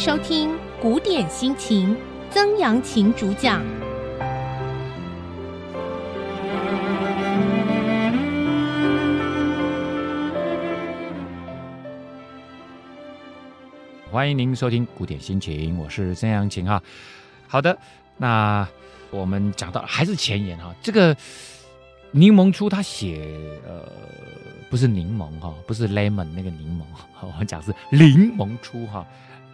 [0.00, 1.94] 收听古典心情，
[2.30, 3.62] 曾阳晴主讲。
[14.10, 16.82] 欢迎您收听古典心情，我是曾阳晴哈。
[17.46, 17.76] 好的，
[18.16, 18.66] 那
[19.10, 21.14] 我们讲到还是前言哈，这个
[22.10, 23.86] 柠檬初他写呃
[24.70, 26.84] 不是柠檬哈，不是 lemon 那个柠檬，
[27.20, 29.06] 我们讲是柠檬初哈，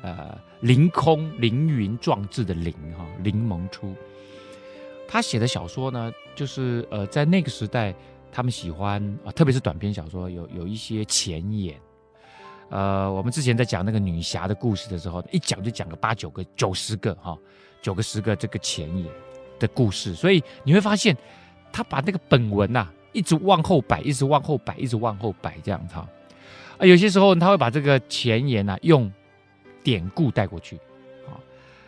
[0.07, 3.93] 呃凌空凌云壮志的凌哈，凌萌初。
[5.09, 7.93] 他写的小说呢，就是呃在那个时代，
[8.31, 11.77] 他们喜欢啊，特别是短篇小说，有有一些前言。
[12.69, 17.37] 呃，我们之前在讲那个女侠的故事的时候，一讲就讲个八九个、九十个哈，
[17.83, 19.09] 九个十个这个前言
[19.59, 21.17] 的故事，所以你会发现，
[21.73, 26.09] 他把那个本文呐、一直往后摆，一直往后摆，一直往后摆这样子哈。
[26.79, 29.11] 啊，有些时候他会把这个前言呐、用
[29.87, 30.77] 典故带过去
[31.29, 31.39] 啊。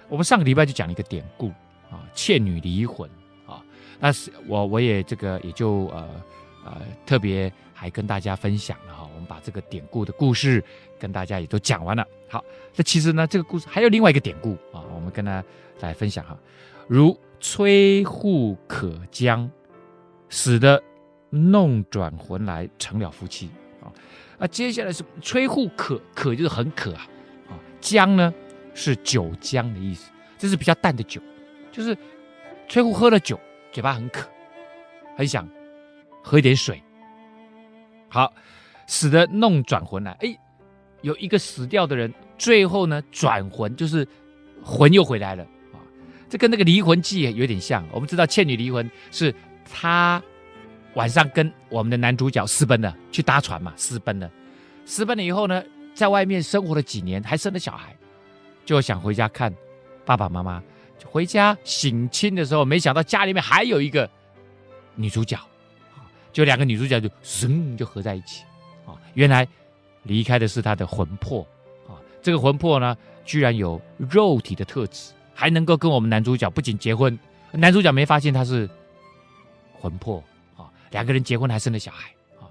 [0.08, 1.48] 我们上个礼拜就讲了一个典故
[1.90, 3.10] 啊，倩女离魂
[3.44, 3.60] 啊。
[3.98, 6.08] 那是我我也这个也就呃
[6.64, 9.02] 呃特别还跟大家分享了哈。
[9.12, 10.62] 我们把这个典故的故事
[10.96, 12.06] 跟大家也都讲完了。
[12.28, 12.44] 好，
[12.76, 15.44] 那其实呢，这个故事还有另外一个典故啊，我们跟大家
[15.80, 16.38] 来分享哈。
[16.86, 19.50] 如崔护可将
[20.28, 20.80] 死的
[21.30, 23.50] 弄转魂来，成了夫妻
[23.82, 23.90] 啊。
[24.38, 27.08] 啊，接下来是崔护可，可就是很渴啊
[27.78, 27.80] 啊。
[27.80, 28.34] 将呢
[28.74, 31.20] 是酒浆的意思，这是比较淡的酒，
[31.72, 31.96] 就是
[32.68, 33.38] 崔护喝了酒，
[33.72, 34.28] 嘴巴很渴，
[35.16, 35.48] 很想
[36.22, 36.82] 喝一点水。
[38.08, 38.32] 好。
[38.90, 40.34] 死的弄转魂来，哎，
[41.02, 44.08] 有一个死掉的人，最后呢转魂，就是
[44.62, 45.76] 魂又回来了啊。
[46.26, 47.86] 这跟那个离魂记有点像。
[47.92, 49.34] 我们知道倩女离魂是
[49.70, 50.22] 她
[50.94, 54.30] 晚上跟我们的男主角私奔了，去搭船嘛，私奔了。
[54.86, 55.62] 私奔了以后呢，
[55.98, 57.92] 在外面生活了几年，还生了小孩，
[58.64, 59.52] 就想回家看
[60.04, 60.62] 爸爸妈妈。
[61.04, 64.08] 回家省亲的时候，没想到家里面还有一个
[64.94, 65.36] 女主角，
[66.32, 68.44] 就两个女主角就嗖就合在一起
[68.86, 68.94] 啊。
[69.14, 69.44] 原来
[70.04, 71.44] 离开的是他的魂魄
[71.88, 71.98] 啊！
[72.22, 77.18] 这个魂魄呢，居然有肉体的特质，还能够跟我们男主角不仅结婚，
[77.50, 78.70] 男主角没发现他是
[79.72, 80.22] 魂魄
[80.56, 80.70] 啊！
[80.92, 82.46] 两个人结婚还生了小孩啊！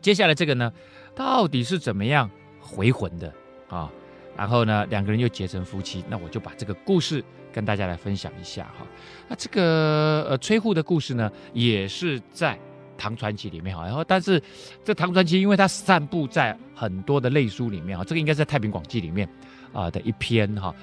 [0.00, 0.72] 接下来这个呢，
[1.18, 2.30] 到底是怎么样
[2.60, 3.34] 回魂的
[3.68, 3.90] 啊？
[4.36, 8.86] 然后呢，两个人又结成夫妻，那我就把这个故事跟大家来分享一下哈。
[9.26, 12.56] 那这个呃崔护的故事呢，也是在。
[13.00, 14.42] 唐传奇里面哈，然后但是
[14.84, 19.28] 这唐传奇，因为它散布在很多的类书里面哈，这个应该是在《太平广记》里面
[19.72, 20.74] 啊的一篇哈，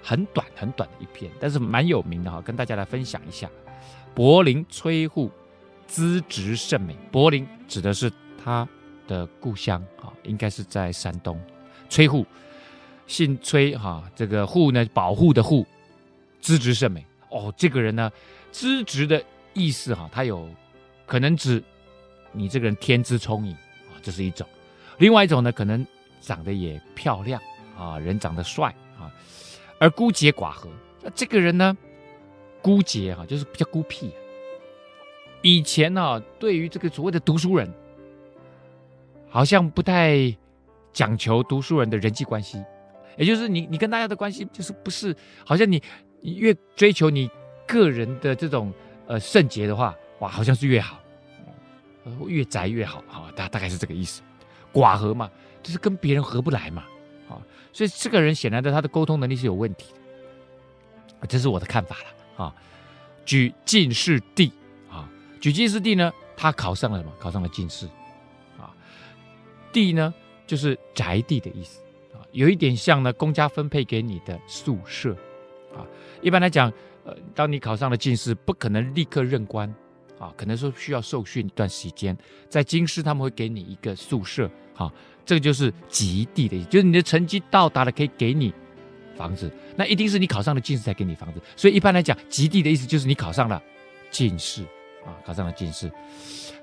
[0.00, 3.50] 很短很短的一篇，但是蛮有名的哈，跟大家来分享一下。
[4.14, 5.28] 柏林崔护
[5.88, 8.12] 资质甚美，柏林指的是
[8.44, 8.68] 他
[9.06, 11.40] 的故乡啊，应该是在山东。
[11.88, 12.26] 崔护
[13.06, 15.66] 姓崔哈，这个护呢，保护的护，
[16.40, 18.10] 资质甚美哦，这个人呢，
[18.50, 19.22] 资质的
[19.54, 20.48] 意思哈，他有。
[21.08, 21.62] 可能指
[22.32, 24.44] 你这个人天资聪颖啊，这是一种；
[24.98, 25.86] 另外一种呢，可能
[26.20, 27.40] 长得也漂亮
[27.78, 29.06] 啊，人长得帅啊，
[29.78, 30.68] 而孤洁寡合。
[31.00, 31.78] 那这个人呢，
[32.60, 34.10] 孤洁哈，就是比较孤僻。
[35.42, 37.72] 以前呢，对于这个所谓的读书人，
[39.28, 40.34] 好像不太
[40.92, 42.64] 讲求读书人的人际关系，
[43.16, 45.14] 也就是你你跟大家的关系，就是不是
[45.44, 45.82] 好像你
[46.20, 47.30] 你越追求你
[47.66, 48.72] 个人的这种
[49.06, 49.94] 呃圣洁的话。
[50.20, 50.98] 哇，好像是越好，
[52.26, 54.22] 越宅越好啊，大大概是这个意思。
[54.72, 55.30] 寡合嘛，
[55.62, 56.84] 就是跟别人合不来嘛，
[57.28, 57.36] 啊，
[57.70, 59.92] 所以这个人显然的他的沟通能力是有问题
[61.20, 62.54] 的，这是我的看法了啊。
[63.26, 64.50] 举进士第
[64.90, 65.06] 啊，
[65.38, 67.12] 举进士第呢，他考上了什么？
[67.18, 67.86] 考上了进士。
[69.76, 70.14] 地呢，
[70.46, 71.82] 就是宅地的意思
[72.14, 75.14] 啊，有一点像呢，公家分配给你的宿舍
[75.74, 75.84] 啊。
[76.22, 76.72] 一般来讲，
[77.04, 79.68] 呃，当你考上了进士，不可能立刻任官。
[80.18, 82.16] 啊，可能说需要受训一段时间，
[82.48, 84.90] 在京师他们会给你一个宿舍，啊，
[85.26, 88.50] 这个就是极地的意思，就是你的成绩到达了可以给你
[89.14, 93.62] 房子，那一定是你考上了进士才给你房子，所以一般来讲，及第的意思就是你考上了
[94.10, 94.62] 进士，
[95.04, 95.92] 啊，考上了进士。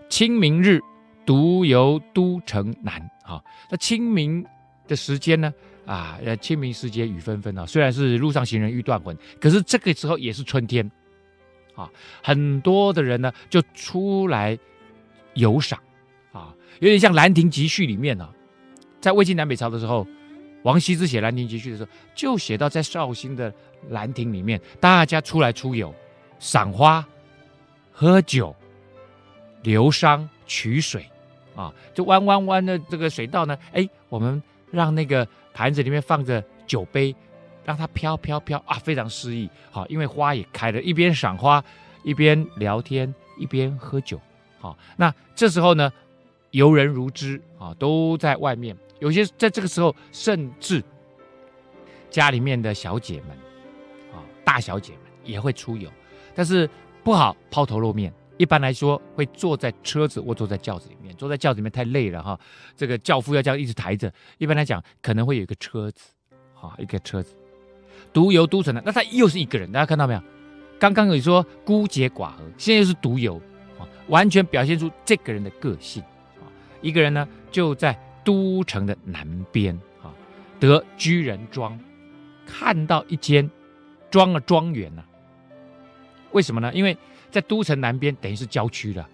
[0.09, 0.81] 清明日，
[1.25, 4.45] 独游都城南，哈，那清明
[4.87, 5.53] 的时间呢，
[5.85, 10.89] 啊，清明时节雨纷纷啊，虽然是路上行人欲断魂，可是这个时候也是春天。
[11.75, 11.89] 啊，
[12.21, 14.55] 很多的人呢就出来
[15.33, 15.79] 游赏，
[16.31, 18.29] 啊，有点像《兰亭集序》里面呢，
[19.01, 20.05] 在魏晋南北朝的时候，
[20.61, 23.51] 王羲之写《兰亭集序》的时候，就写到在绍兴的
[23.89, 25.91] 兰亭里面，大家出来出游，
[26.37, 27.03] 赏花、
[27.91, 28.55] 喝酒、
[29.63, 31.03] 流觞、取水，
[31.55, 34.41] 啊，就弯弯弯的这个水道呢，哎，我们
[34.71, 37.15] 让那个盘子里面放着酒杯，
[37.63, 39.49] 让它飘飘飘啊，非常诗意。
[39.71, 41.63] 好，因为花也开了，一边赏花，
[42.03, 44.19] 一边聊天，一边喝酒。
[44.59, 45.91] 好，那这时候呢，
[46.51, 48.75] 游人如织啊，都在外面。
[48.99, 50.81] 有些在这个时候，甚至
[52.09, 53.29] 家里面的小姐们
[54.13, 55.89] 啊，大小姐们也会出游，
[56.33, 56.69] 但是
[57.03, 58.13] 不好抛头露面。
[58.37, 61.15] 一般来说，会坐在车子或坐在轿子里面。
[61.15, 62.39] 坐在轿子里面太累了哈，
[62.75, 64.11] 这个轿夫要这样一直抬着。
[64.37, 66.11] 一般来讲，可能会有一个车子，
[66.59, 67.35] 啊，一个车子
[68.11, 69.71] 独游都城的，那他又是一个人。
[69.71, 70.21] 大家看到没有？
[70.79, 73.37] 刚刚有说孤孑寡合，现在又是独游
[73.79, 76.01] 啊，完全表现出这个人的个性
[76.41, 76.49] 啊。
[76.81, 77.97] 一个人呢，就在。
[78.25, 80.07] 都城的南边啊，
[80.57, 81.77] 得居人庄，
[82.47, 83.51] 看到一间
[84.09, 85.03] 庄啊庄园呐。
[86.31, 86.71] 为什么呢？
[86.73, 86.97] 因为
[87.33, 89.09] 在都城南边，等于是郊区了。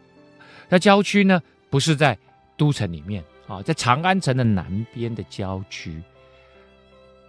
[0.68, 2.16] 那郊区呢，不是在
[2.58, 6.00] 都城里面啊，在长安城的南边的郊区，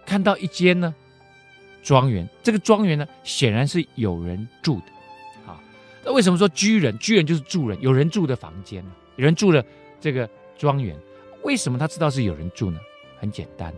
[0.05, 0.93] 看到一间呢
[1.81, 2.29] 庄园。
[2.43, 5.59] 这个庄园呢，显然是有人住的啊。
[6.03, 6.95] 那为什么说居人？
[6.99, 8.85] 居人就是住人，有人住的房间，
[9.15, 9.65] 有人住的
[9.99, 10.95] 这个庄园。
[11.43, 12.79] 为什么他知道是有人住呢？
[13.17, 13.73] 很简单，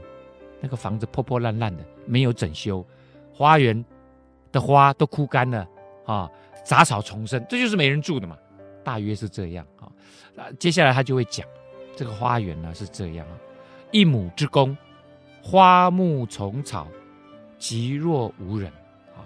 [0.59, 2.85] 那个房子破破烂烂的，没有整修，
[3.31, 3.85] 花园
[4.51, 5.67] 的花都枯干了
[6.05, 6.29] 啊，
[6.65, 8.37] 杂草丛生，这就是没人住的嘛。
[8.83, 9.87] 大约是这样啊。
[10.35, 11.47] 那接下来他就会讲，
[11.95, 13.37] 这个花园呢是这样啊，
[13.91, 14.75] 一亩之宫，
[15.41, 16.87] 花木丛草，
[17.57, 18.71] 极若无人
[19.15, 19.23] 啊。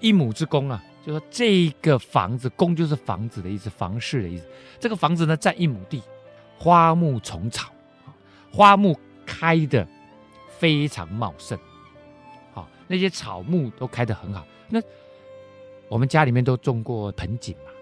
[0.00, 4.46] 一亩之宫啊，就说这个房子，宫就是房子的意思，房室的意思。
[4.78, 6.02] 这个房子呢，占一亩地，
[6.58, 7.70] 花木丛草。
[8.52, 9.86] 花木开得
[10.58, 11.56] 非常茂盛，
[12.52, 14.44] 好，那些草木都开得很好。
[14.68, 14.80] 那
[15.90, 17.72] 我们家里面都种过盆景嘛，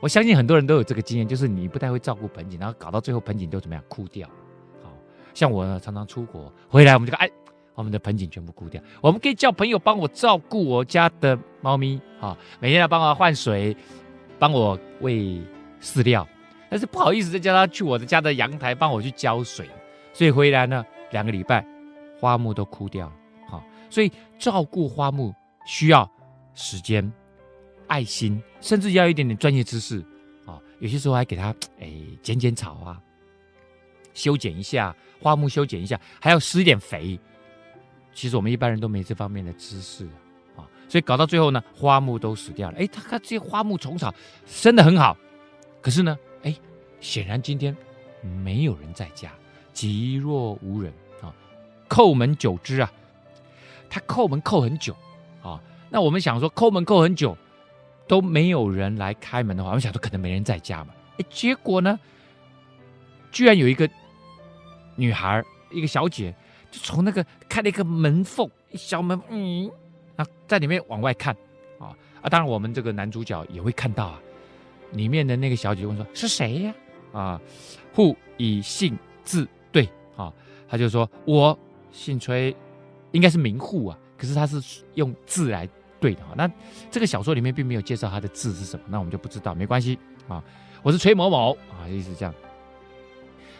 [0.00, 4.28] 我相信很多人都有这个经验，就是你不太会照顾盆景，然后搞到最后盆景都怎么样枯掉。
[4.82, 4.92] 好，
[5.32, 7.26] 像我呢，常常出国回来，我们就哎，
[7.74, 8.82] 我们的盆景全部枯掉。
[9.00, 13.74] 我们可以叫朋友帮我照顾我家的猫咪，啊，每天要帮我换水，
[14.38, 15.40] 帮我喂
[15.80, 16.28] 饲料。
[16.68, 19.66] 但是不好意思，再叫他去我的家的阳台帮我去浇水，
[20.12, 21.66] 所以回来呢，两个礼拜，
[22.20, 23.12] 花木都枯掉了。
[23.48, 25.34] 好，所以照顾花木
[25.64, 26.10] 需要
[26.56, 27.12] 时间、
[27.86, 30.04] 爱心，甚至要一点点专业知识
[30.44, 30.60] 啊。
[30.80, 33.00] 有些时候还给他哎剪剪草啊，
[34.12, 37.16] 修剪一下花木，修剪一下，还要施一点肥。
[38.12, 40.04] 其实我们一般人都没这方面的知识
[40.56, 42.78] 啊，所以搞到最后呢，花木都死掉了。
[42.78, 44.12] 哎，他看这些花木虫草
[44.46, 45.16] 生得很好，
[45.80, 46.18] 可是呢。
[46.42, 46.54] 哎，
[47.00, 47.76] 显然今天
[48.22, 49.32] 没有人在家，
[49.72, 51.34] 极若无人啊！
[51.88, 52.92] 叩门久之啊，
[53.90, 54.96] 他叩门叩很久
[55.42, 55.60] 啊。
[55.88, 57.36] 那我们想说，抠门抠很久
[58.08, 60.92] 都没有人来开门的话，我们想说可能没人在家嘛。
[61.18, 61.98] 哎，结果呢，
[63.30, 63.88] 居然有一个
[64.96, 66.34] 女孩，一个小姐，
[66.70, 69.70] 就从那个开了一个门缝，一小门，嗯，
[70.16, 71.34] 啊，在里面往外看
[71.78, 72.28] 啊啊！
[72.28, 74.20] 当然，我们这个男主角也会看到啊。
[74.92, 76.74] 里面的那个小姐问说：“是谁呀？”
[77.12, 77.40] 啊，
[77.94, 80.32] 户以姓字对啊，
[80.68, 81.58] 他就说：“我
[81.92, 82.54] 姓崔，
[83.12, 83.98] 应该是名户啊。
[84.16, 84.62] 可是他是
[84.94, 85.68] 用字来
[86.00, 86.34] 对的哈。
[86.36, 86.50] 那
[86.90, 89.98] 这个小说里面并没有介绍他的字是什么，那我们就不知道，没关系
[90.28, 90.42] 啊。
[90.82, 92.34] 我是崔某某啊，意思这样。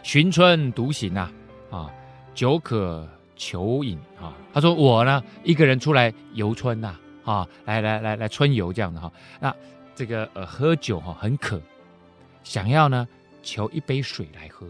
[0.03, 1.31] 寻春独行呐，
[1.71, 1.91] 啊，
[2.35, 4.35] 酒可求饮啊。
[4.53, 9.13] 他说我呢，一个人出来游春呐，啊，来来来来春游这样的哈。
[9.41, 9.55] 那。
[9.99, 11.59] 这个呃，喝酒哈很渴，
[12.45, 13.09] 想要呢
[13.43, 14.67] 求一杯水来喝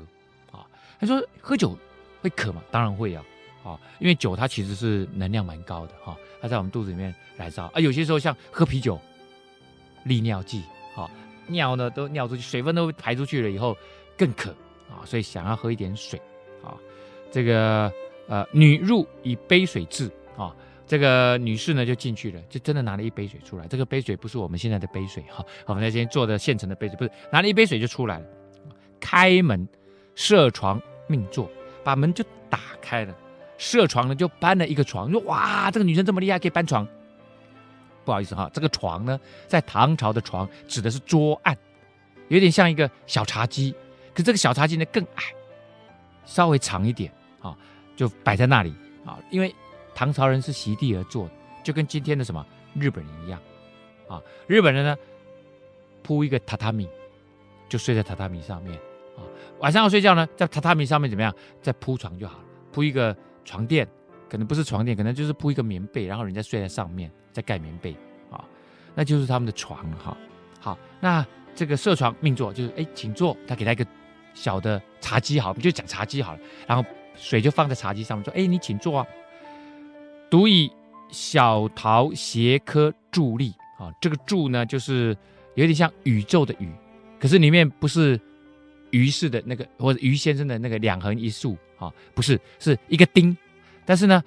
[0.52, 0.64] 啊。
[1.00, 1.76] 他说喝酒
[2.23, 2.62] 会渴吗？
[2.71, 3.25] 当然会啊，
[3.67, 7.81] 啊，因为酒它其实是能量蛮高的哈，它在我们肚子里面燃烧啊。
[7.81, 8.97] 有些时候像喝啤酒，
[10.05, 10.63] 利尿剂，
[10.95, 11.11] 哈，
[11.49, 13.77] 尿呢都尿出去，水分都排出去了以后
[14.17, 14.51] 更渴
[14.89, 16.21] 啊，所以想要喝一点水
[16.63, 16.77] 啊。
[17.33, 17.93] 这个
[18.29, 20.55] 呃，女入以杯水至啊。
[20.89, 23.67] 这个女士呢就进去了，就真的拿了一杯水出来。
[23.67, 28.27] 这个杯水不是我们现在的杯水哈，我们那天做的现成的杯水，不是拿了一杯水就出来了。
[29.01, 29.69] 开门
[30.15, 31.51] 设床命坐，
[31.83, 33.13] 把门就打开了，
[33.59, 35.11] 设床呢就搬了一个床。
[35.11, 36.87] 说哇，这个女生这么厉害，可以搬床。
[38.05, 41.57] 不好意思哈，这个床呢，在唐朝的床指的是桌案，
[42.29, 43.75] 有点像一个小茶几，
[44.15, 45.25] 可这个小茶几呢更矮，
[46.25, 47.57] 稍微长一点啊，
[47.97, 49.55] 就摆在那里啊，因为。
[49.99, 51.27] 唐朝人是席地而坐，
[51.65, 53.41] 就跟今天的什么日本人一样，
[54.07, 54.95] 啊，日本人呢
[56.03, 56.87] 铺一个榻榻米，
[57.67, 58.75] 就睡在榻榻米上面，
[59.17, 59.25] 啊，
[59.59, 61.35] 晚上要睡觉呢，在榻榻米上面怎么样？
[61.63, 63.88] 再铺床就好了，铺一个床垫，
[64.29, 67.97] 可能不是床垫，可能就是铺一个棉被，然后人家睡在上面，再盖棉被，
[68.31, 68.45] 啊，
[68.95, 70.15] 那就是他们的床，哈，
[70.61, 71.25] 好，那
[71.55, 73.87] 这个设床命座就是哎，请坐，他给他一个
[74.35, 76.85] 小的茶几，好，我们就讲茶几好了，然后
[77.15, 79.07] 水就放在茶几上面，说哎，你请坐啊。
[80.29, 80.69] 独以
[81.09, 85.17] 小桃斜科伫立啊，这个伫呢，就是
[85.55, 86.69] 有点像宇宙的宇，
[87.21, 88.21] 可是里面不是
[88.91, 93.37] 于是的那个或者于先生的那个两横一竖啊，不是，是一个丁，
[93.85, 94.23] 但是呢，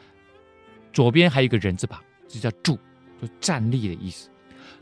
[0.93, 2.77] 左边还有一个人字旁，就叫伫，
[3.21, 4.29] 就站立的意思。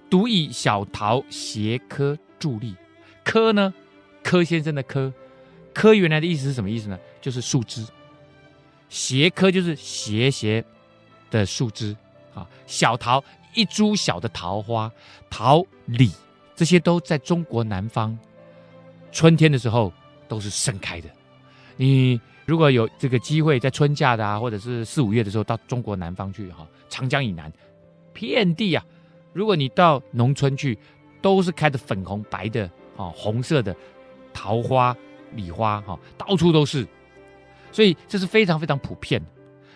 [0.10, 2.76] 独以小桃斜科伫立，
[3.24, 3.74] 科呢，
[4.24, 5.14] 柯先生的柯，
[5.74, 6.98] 柯原来的意思是什么意思呢？
[7.22, 7.86] 就是树枝。
[8.90, 10.64] 斜科就是斜斜
[11.30, 11.94] 的树枝
[12.34, 13.22] 啊，小桃
[13.54, 14.90] 一株小的桃花，
[15.30, 16.10] 桃李
[16.56, 18.18] 这些都在中国南方，
[19.12, 19.92] 春天的时候
[20.30, 21.10] 都是盛开的。
[21.76, 27.52] 你如果有这个机会，在春假的啊，或者是四五月的时候到中国南方去哈，长江以南，
[28.14, 28.84] 遍地啊，
[29.34, 30.80] 如果你到农村去，
[31.22, 32.64] 都是开的粉红白的
[32.96, 33.76] 啊，红色的
[34.34, 34.96] 桃花、
[35.36, 36.88] 李花哈，到处都是。
[37.70, 39.28] 所以这是非常非常普遍的。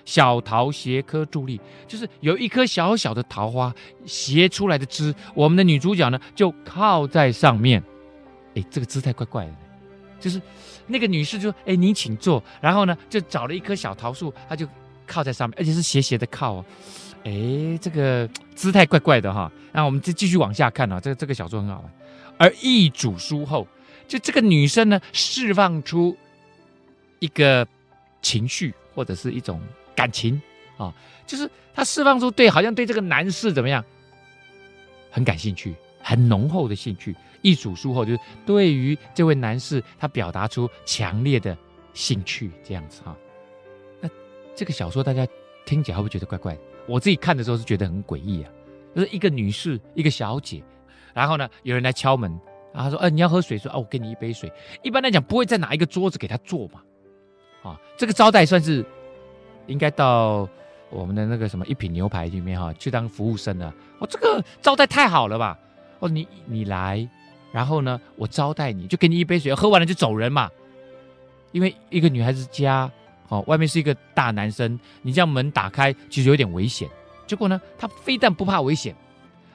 [0.06, 3.76] 小桃斜科伫立，就是有一颗小小的桃花
[4.06, 7.84] 斜出来的枝，我们的女主角呢就靠在上面。
[8.56, 9.54] 哎，这个姿态怪怪的，
[10.20, 10.42] 就是
[10.88, 14.68] 那个女士就说：“哎，您请坐。”然后呢，就找了一棵小桃树，她就
[15.06, 16.66] 靠在上面，而且是斜斜的靠哦。
[17.24, 19.52] 哎，这个姿态怪怪的哈。
[19.72, 21.92] 那我们就继续往下看啊，这个这个小说很好玩。
[22.38, 23.68] 而易主书后，
[24.08, 26.18] 就这个女生呢，释放出
[27.20, 27.68] 一个。
[28.24, 29.60] 情绪或者是一种
[29.96, 30.40] 感情
[30.78, 30.94] 啊、
[31.26, 33.84] 就是他释放出对，好像对这个男士怎么样，
[35.10, 37.16] 很感兴趣，很浓厚的兴趣。
[37.42, 41.58] 一组书后，就是对于这位男士，他表达出强烈的
[41.94, 43.18] 兴趣，这样子哈、
[44.00, 44.08] 那
[44.56, 45.28] 这个小说大家
[45.66, 46.62] 听起来会不会觉得怪怪的？
[46.88, 48.52] 我自己看的时候是觉得很诡异啊，
[48.96, 50.62] 就是一个女士，一个小姐，
[51.14, 52.40] 然后呢，有人来敲门，
[52.72, 54.52] 然后说：“呃，你要喝水？”说：“哦，我给你一杯水。”
[54.84, 56.82] 一般来讲，不会再拿一个桌子给他坐嘛。
[57.64, 58.86] 啊，这个招待算是
[59.66, 60.48] 应该到
[60.90, 63.74] 我们的那个什么一品牛排里面哈，去当服务生了。
[64.00, 65.58] 哦，这个招待太好了吧？
[66.02, 67.08] 哦，你你来，
[67.54, 70.50] 然后呢，我招待你，就给你一杯水，喝完了就走人嘛。
[71.54, 72.92] 因为一个女孩子家，
[73.30, 76.90] 哦，外面是一个大男生，你这样门打开，其实有点危险。
[77.28, 78.96] 结果呢，他非但不怕危险，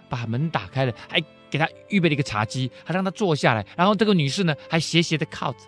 [0.08, 5.58] 把门打开了，还给他预备了一个茶几，还让他坐下来，然后这个女士呢，还斜斜的靠着。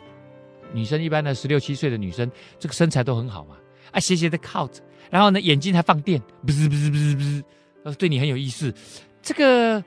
[0.73, 3.57] 女生一般的十六七岁的女生，这个身材都很好嘛，
[3.91, 7.45] 啊，斜斜的靠着，然后呢，眼睛还放电，不是不是不是不是，
[7.85, 8.75] 呃，对你很有意思，
[9.23, 9.83] 这个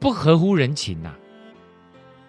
[0.00, 1.14] 不合乎人情呐，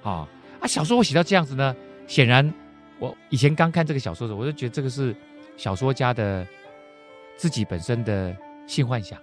[0.01, 0.27] 啊，哦，
[0.61, 1.75] 啊，小说我写到这样子呢，
[2.07, 2.53] 显然
[2.99, 5.15] 我以前刚看这个小说的时候，我就觉得这个是
[5.57, 6.45] 小说家的
[7.37, 8.35] 自己本身的
[8.67, 9.19] 性幻想。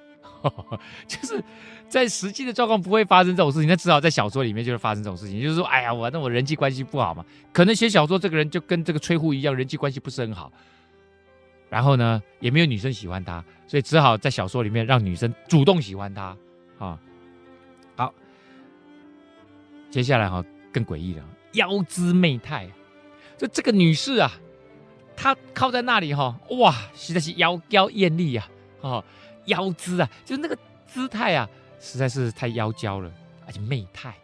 [1.08, 1.42] 就是
[1.88, 5.42] 在实际的状况不会发生这种事情，那至少在小说里面就是发生这种事情。
[5.42, 10.52] 就是说，哎呀，我那我人际关系不好嘛，可能写小说这个人就跟这个崔护一样，人际关系不是很好。
[11.68, 16.36] 然后呢，也没有女生喜欢他，所以只好在小说里面让女生主动喜欢他
[16.78, 16.96] 啊。
[19.96, 22.68] 接下来哈更诡异了，腰姿媚态，
[23.38, 24.30] 就这个女士啊，
[25.16, 28.46] 她靠在那里哈，哇，实在是妖娇艳丽啊，
[28.82, 29.02] 啊。
[29.46, 31.48] 腰姿啊，就那个姿态啊，
[31.80, 33.10] 实在是太妖娇了，
[33.46, 34.14] 而且媚态，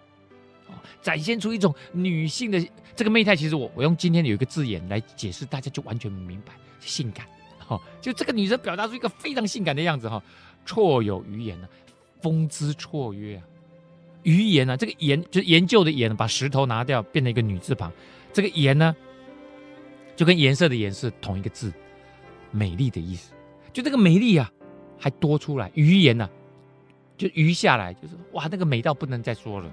[0.67, 2.63] 哦，展现出一种女性的
[2.95, 3.35] 这个媚态。
[3.35, 7.25] 其实我我用今天有一个字眼来解释，大家就完全明白，性感。
[7.57, 10.23] 哈、哦，就这个女生表达出一个非常性感的样子哈、哦，
[10.67, 11.69] 绰有余言呢，
[12.21, 13.43] 风姿绰约啊，
[14.23, 17.93] 余言呢，这个研就是研究的研，把石头拿掉，变成一个女字旁，
[18.33, 18.95] 这个颜呢，
[20.17, 21.73] 就跟颜色的颜是同一个字，
[22.51, 23.33] 美丽的意思，
[23.73, 24.51] 就这个美丽啊。
[25.05, 26.31] 还多出来余言呢、啊，
[27.19, 29.69] 就余下来，就是哇，那个美到不能再说了，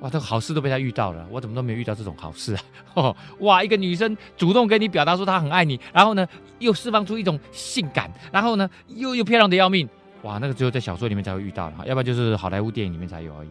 [0.00, 2.62] 哇，这个好事都被他遇到了，我怎么都没有遇到这种好事啊？
[2.94, 6.26] 哦、 哇，一个女生主动跟你表达说她很爱你，然后呢
[6.58, 9.88] 又释放出一种性感，然后呢又又漂亮的要命，
[10.24, 13.48] 哇，那个只有在小说里面才会遇到了，要不然就是好莱坞电影里面才有而已。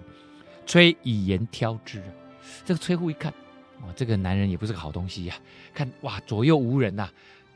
[0.66, 2.02] 崔以言挑之，
[2.66, 3.32] 这个崔护一看，
[3.82, 5.36] 哇，这个男人也不是个好东西呀、
[5.74, 7.08] 看哇左右无人呐、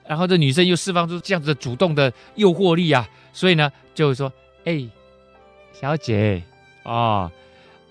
[0.06, 4.32] 然后这女生又释放出这样子的主动的诱惑力啊，所以呢，就是说，
[4.66, 4.88] 哎，
[5.74, 6.44] 小姐，
[6.84, 7.32] 哦，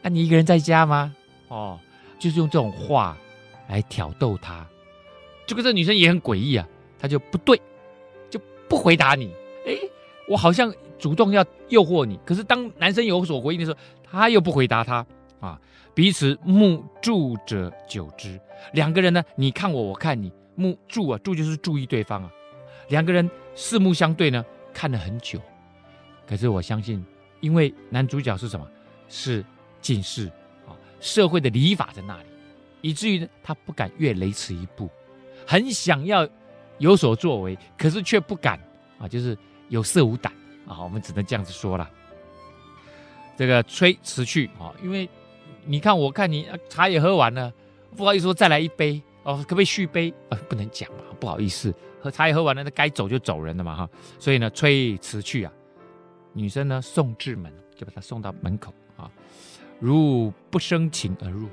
[0.02, 1.12] 那、你一个人在家吗？
[1.48, 1.78] 哦，
[2.20, 3.16] 就是用这种话
[3.68, 4.64] 来挑逗她。
[5.44, 6.68] 这个这女生也很诡异啊，
[7.00, 7.60] 她就不对，
[8.30, 9.32] 就不回答你。
[9.66, 9.76] 哎，
[10.28, 15.06] 我好像主动要诱惑你，可是当男生有所回应的时候，他又不回答他
[15.40, 15.60] 啊。
[15.94, 18.38] 彼此目注者久之，
[18.72, 20.32] 两个人呢，你看我，我看你。
[20.58, 22.32] 目注啊，注就是注意对方啊。
[22.88, 25.38] 两个人四目相对呢，看了很久。
[26.26, 27.04] 可是我相信，
[27.40, 28.66] 因为男主角是什么？
[29.06, 29.44] 是
[29.82, 30.28] 进士
[30.66, 32.24] 啊，社会的礼法在那里，
[32.80, 34.88] 以至于呢，他不敢越雷池一步，
[35.46, 36.26] 很想要
[36.78, 38.58] 有所作为，可是却不敢
[38.98, 39.36] 啊，就是
[39.68, 40.32] 有色无胆
[40.66, 41.88] 啊，我们只能这样子说了。
[43.36, 45.08] 这个催辞去啊，因为
[45.64, 47.52] 你看，我看你茶也喝完了，
[47.96, 50.12] 不好意思说再来一杯哦，可不可以续杯？
[50.30, 53.90] 啊，不能讲嘛，不好意思，喝茶也喝完了，那该走就走人了嘛哈。
[54.18, 55.52] 所以呢，催辞去啊，
[56.32, 59.10] 女生呢送至门，就把他送到门口啊，
[59.78, 61.48] 如不生情而入。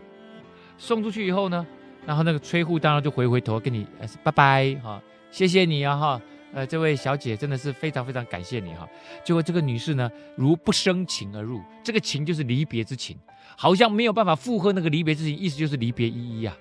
[0.78, 1.66] 送出去以后呢，
[2.06, 3.86] 然后那个催户当然就回回头跟你
[4.24, 5.02] 拜拜哈，
[5.32, 6.22] 谢谢你啊哈。
[6.54, 8.88] 呃，这位小姐真的是非常非常感谢你哈。
[9.24, 13.18] 结果这个女士呢，如不生情而入，这个情就是离别之情，
[13.58, 16.56] 好像没有办法负荷那个离别之情，意思就是离别依依啊，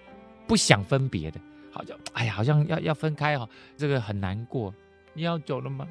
[0.47, 1.39] 不想分别的，
[1.71, 4.75] 好像哎呀，好像要要分开哈，这个很难过。
[5.13, 5.87] 你要走了吗？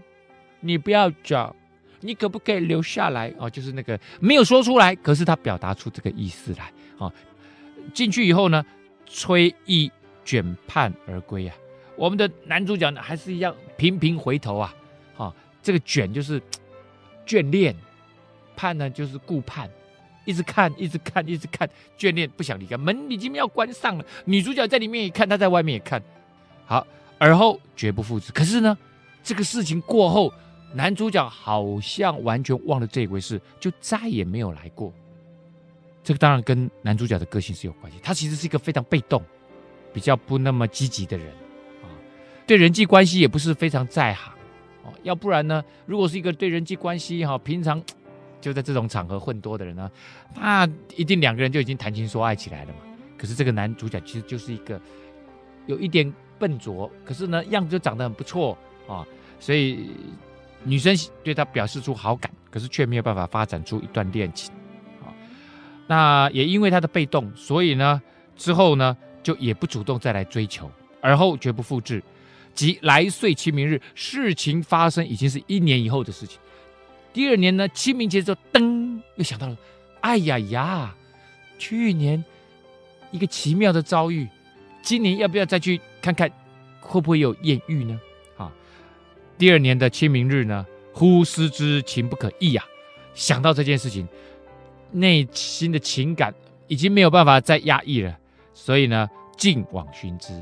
[0.61, 1.55] 你不要走，
[1.99, 3.31] 你可不可以留下来？
[3.37, 7.13] 哦，就是那个没有说出来，可是他表达出这个意思来啊。
[7.93, 8.65] 进去以后呢，
[9.05, 9.91] 催意
[10.25, 11.55] 卷盼而归啊。
[12.01, 14.73] 我们的男主角呢，还是一样频频回头啊，
[15.15, 15.31] 哈，
[15.61, 16.41] 这个卷就是
[17.27, 17.75] 眷恋，
[18.55, 19.69] 盼呢就是顾盼，
[20.25, 26.01] 一直看，一直看，一直看，眷恋不想离开，门已经要关上了，女主角在里面也看，她在外面也看，
[26.65, 26.87] 好，
[27.19, 28.31] 而后绝不复之。
[28.31, 28.75] 可是呢，
[29.21, 30.33] 这个事情过后，
[30.73, 34.91] 男主角好像完全忘了这一回事，就再也没有来过。
[36.03, 39.23] 这个当然跟男主角的个性是有关系，他其实是一个非常被动、
[39.93, 41.27] 比较不那么积极的人。
[42.51, 44.33] 对人际关系也不是非常在行
[44.83, 45.63] 哦，要不然呢？
[45.85, 47.81] 如果是一个对人际关系哈，平常
[48.41, 49.89] 就在这种场合混多的人呢，
[50.35, 50.67] 那
[50.97, 52.79] 一定两个人就已经谈情说爱起来了嘛。
[53.17, 54.77] 可是这个男主角其实就是一个
[55.65, 59.07] 有一点笨拙，可是呢样子就长得很不错啊，
[59.39, 59.91] 所以
[60.65, 60.93] 女生
[61.23, 64.53] 对他表示出好感，可是却没有办法发展出一段恋情
[64.99, 65.07] 啊。
[65.87, 68.01] 那也因为他的被动，所以呢
[68.35, 72.03] 之后呢就也不主动再来追求，而后绝不复制。
[72.53, 76.39] 即来岁清明日，事情发生已经是一年以后的事情。
[77.13, 79.57] 第二年呢，清明节之后，噔，又想到了，
[79.99, 80.95] 哎呀呀，
[81.57, 82.23] 去年
[83.11, 84.27] 一个奇妙的遭遇，
[84.81, 86.31] 今年要不要再去看看，
[86.79, 87.99] 会不会有艳遇呢？
[88.37, 88.51] 啊，
[89.37, 92.63] 第二年的清明日呢，忽思之情不可抑呀，
[93.13, 94.07] 想到这件事情，
[94.91, 96.33] 内心的情感
[96.67, 98.17] 已经没有办法再压抑了，
[98.53, 100.41] 所以呢，尽往寻之，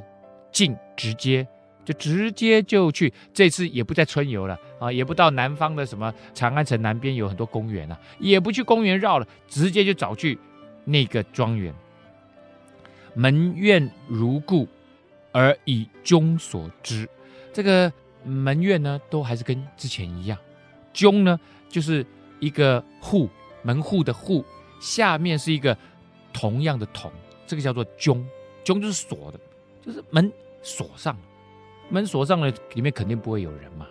[0.51, 1.47] 尽直接。
[1.89, 10.37] 就直接就去，这次也不再春游了啊，也不到南方的什么长安城南边有很多公园啊，也不去公园绕了，直接就找去
[10.85, 11.73] 那个庄园。
[13.15, 14.67] 门院如故，
[15.31, 17.09] 而以钟锁之。
[17.51, 17.91] 这个
[18.23, 20.37] 门院呢，都还是跟之前一样。
[20.93, 22.05] 钟呢，就是
[22.39, 23.27] 一个户，
[23.63, 24.45] 门户的户，
[24.79, 25.75] 下面是一个
[26.31, 27.11] 同样的同，
[27.47, 28.23] 这个叫做钟。
[28.63, 29.39] 钟就是锁的，
[29.83, 31.17] 就是门锁上。
[31.89, 33.87] 门锁上了，里面肯定不会有人嘛，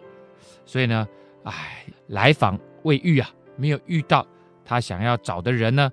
[0.64, 1.06] 所以呢，
[1.44, 4.26] 哎，来访未遇啊，没有遇到
[4.64, 5.90] 他想要找的人呢。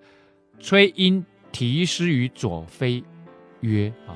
[0.60, 3.04] 崔英题诗于左扉
[3.60, 4.16] 曰啊，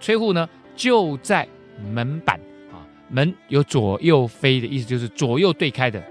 [0.00, 1.46] 崔护呢就在
[1.92, 2.40] 门板
[2.72, 6.02] 啊，门有左右扉的意思，就是左右对开的，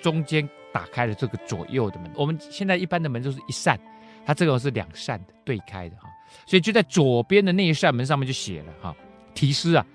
[0.00, 2.10] 中间打开了这个左右的门。
[2.16, 3.78] 我们现在一般的门都是一扇，
[4.24, 6.08] 它这个是两扇的对开的哈，
[6.46, 8.96] 所以就在左边的那一扇门上面就写了哈，
[9.34, 9.86] 题诗啊。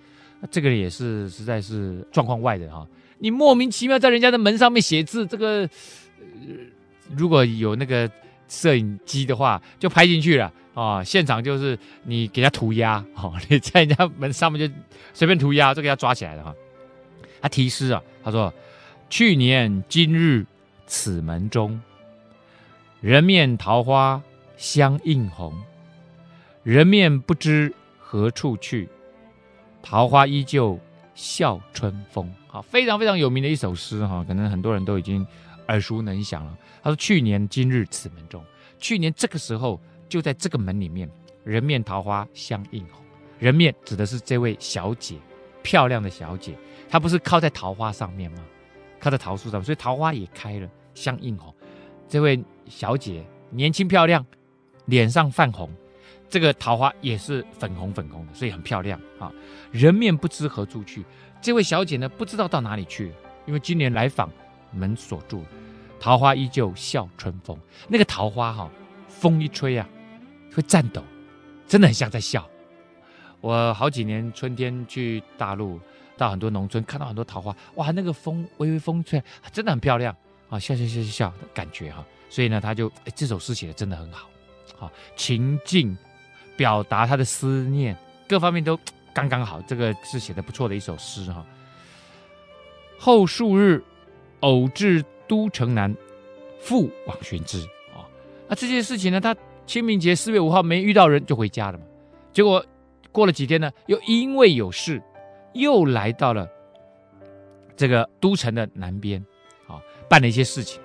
[0.50, 2.88] 这个也是实在是状况外的哈，
[3.20, 5.70] 你莫名其妙在人家的门上面写字，这个、
[6.20, 6.56] 呃、
[7.16, 8.10] 如果有那个
[8.48, 14.74] 摄影机的话，就拍进去了啊、现场就是你给他涂鸦，哦，你在人家门上面就
[15.14, 16.56] 随便涂鸦，这个要抓起来的哈。
[17.42, 18.54] 他题诗啊，他说
[19.10, 20.46] ：“去年今日
[20.88, 21.80] 此门中，
[23.02, 24.22] 人面桃花
[24.56, 25.54] 相映红，
[26.64, 28.88] 人面不知何处去。”
[29.82, 30.80] 桃花依旧
[31.14, 35.26] 笑春风，好，非常非常有名的一首诗哈，可能很多人都已经
[35.68, 36.58] 耳熟能详了。
[36.84, 38.44] 他说：“去年今日此门中，
[38.80, 41.10] 去年这个时候就在这个门里面，
[41.44, 43.04] 人面桃花相映红。
[43.40, 45.18] 人面指的是这位小姐，
[45.64, 46.56] 漂亮的小姐，
[46.90, 48.44] 她不是靠在桃花上面吗？
[49.00, 51.54] 靠在桃树上，所以桃花也开了，相映红。
[52.08, 54.26] 这位小姐年轻漂亮，
[54.86, 55.70] 脸上泛红。”
[56.32, 59.30] 这个桃花也是粉红粉红的，所以很漂亮啊。
[59.70, 61.04] 人面不知何处去，
[61.42, 63.12] 这位小姐呢，不知道到哪里去，
[63.46, 64.32] 因为今年来访
[64.72, 65.48] 门锁住了。
[66.00, 67.56] 桃花依旧笑春风，
[67.90, 68.72] 那个桃花哈、
[69.10, 69.44] 风。
[69.44, 69.88] 一吹啊，
[70.56, 71.04] 会颤抖，
[71.68, 72.48] 真的很像在笑。
[73.42, 75.80] 我好几年春天去大陆，
[76.16, 78.48] 到很多农村看到很多桃花，哇，那个风。
[78.58, 79.04] 微微风。
[79.04, 80.16] 吹，真的很漂亮
[80.50, 82.06] 啊，笑笑笑笑笑的感觉哈。
[82.30, 84.30] 所以呢，他就，这首诗写的真的很好，
[84.78, 85.98] 好情境。
[86.62, 87.98] 表达他的思念，
[88.30, 88.80] 各方面都
[89.12, 91.44] 刚刚好，这个是写的不错的一首诗哈。
[93.00, 93.84] 后数日，
[94.42, 95.92] 偶至都城南，
[96.60, 97.58] 复往寻之。
[97.96, 98.06] 啊，
[98.48, 101.84] 那这件事情呢，他清明节四月五号没遇到人就回家了嘛。
[102.32, 102.64] 结果
[103.12, 105.02] 过了几天呢，又因为有事，
[105.54, 106.48] 又来到了
[107.76, 109.20] 这个都城的南边，
[109.66, 110.80] 啊，办了一些事情。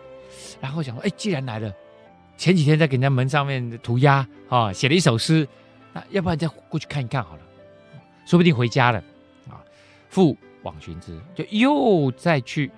[0.58, 1.70] 然后想说，哎，既然来了，
[2.38, 5.46] 前几天在给人家门上面涂鸦啊，写了一首诗，
[5.96, 7.42] 那要不然再过去看一看好了，
[8.26, 8.98] 说不定回家了
[9.48, 9.64] 啊。
[10.10, 12.70] 复往寻之，就又再去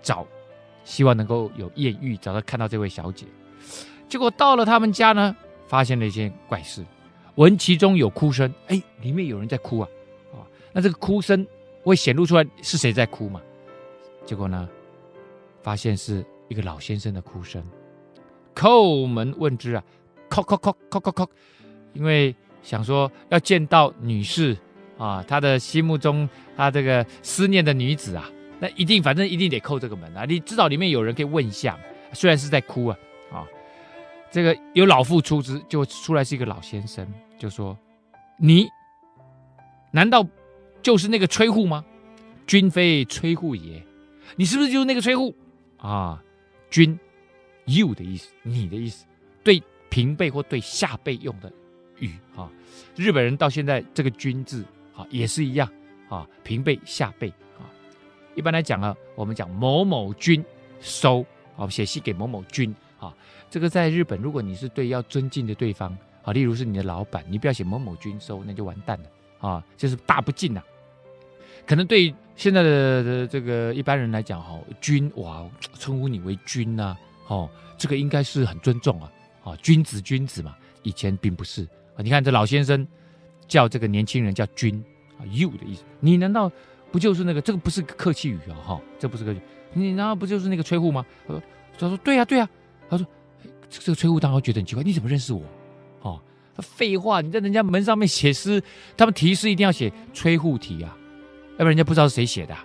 [0.00, 0.24] 找，
[0.84, 3.26] 希望能够有艳遇，找到看到这位小姐。
[4.08, 5.34] 结果到了他们家呢，
[5.66, 6.86] 发现了一件怪事，
[7.34, 9.88] 闻其中有哭声，哎，里面有人在哭啊，
[10.32, 11.44] 啊，那这个哭声
[11.82, 13.42] 会显露出来是谁在哭嘛？
[14.24, 14.68] 结果呢，
[15.60, 17.60] 发现是一个老先生的哭声。
[18.54, 19.82] 叩门问之啊，
[20.28, 21.28] 叩叩叩叩叩叩，
[21.94, 24.56] 因为想说要见到女士。
[24.98, 30.26] 啊，他的心目中，他这个思念的女子啊，那一定，反正一定得叩这个门啊。
[30.26, 31.78] 你知道里面有人可以问一下，
[32.12, 32.98] 虽然是在哭啊，
[33.32, 33.46] 啊，
[34.30, 37.74] 这个有老妇出之，就出来是一个老先生，就说
[38.36, 38.68] ：“你
[39.90, 40.22] 难道
[40.82, 41.82] 就是那个崔护吗？
[42.46, 43.82] 君非崔护也，
[44.36, 45.34] 你是不是就是那个崔护
[45.78, 46.22] 啊？
[46.70, 47.00] 君
[47.64, 49.06] ，you 的意思，你的意思，
[49.42, 51.50] 对平辈或对下辈用的
[52.00, 52.50] 语啊。
[52.96, 55.70] 日本人到现在这个君字啊。”也是一样
[56.08, 57.64] 啊，平辈下辈啊。
[58.34, 60.44] 一般来讲啊，我们讲某某君
[60.80, 61.24] 收
[61.56, 63.14] 啊，写信给某某君啊。
[63.48, 70.62] 这个在日本，如果你是对要尊敬的对方啊，例如是你的老板，你不要写某某君收，那就完蛋了啊，就是大不敬呐。
[71.66, 76.96] 可能对现在的，这个一般人来讲，哈，君哇，称呼你为君呐，
[77.28, 79.12] 哦，这个应该是很尊重啊，
[79.44, 80.56] 啊，君子君子嘛。
[80.82, 81.68] 以前并不是，
[82.02, 82.86] 你看这老先生。
[83.50, 84.80] 叫这个年轻人叫君
[85.18, 85.82] 啊，you 的意思。
[85.98, 86.48] 你难道
[86.92, 87.40] 不就是那个？
[87.40, 89.40] 这个不是客气语啊，哈，这不是客气。
[89.72, 91.04] 你难道不就是那个崔护吗？
[91.26, 91.42] 他说，
[91.76, 92.48] 他说对呀、对呀、
[92.88, 93.04] 他说，
[93.68, 95.42] 这个崔护当然觉得很奇怪，你怎么认识我？
[96.02, 96.22] 哦，
[96.58, 98.62] 废话，你在人家门上面写诗，
[98.96, 100.96] 他们题诗一定要写崔护题啊，
[101.54, 102.56] 要不然人家不知道是谁写的、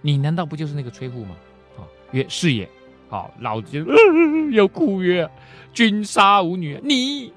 [0.00, 1.36] 你难道不就是那个崔护吗？
[1.76, 2.66] 啊，曰是也。
[3.10, 3.84] 好，老子就
[4.50, 5.30] 又哭曰：
[5.74, 7.32] 君杀吾女，你，